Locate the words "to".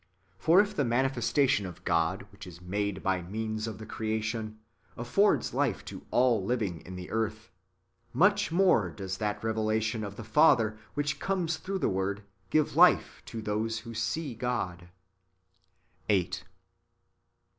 5.85-6.07, 13.27-13.43